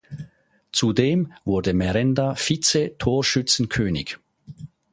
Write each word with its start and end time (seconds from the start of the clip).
Zudem 0.71 1.31
wurde 1.45 1.75
Merenda 1.75 2.33
Vize-Torschützenkönig. 2.35 4.17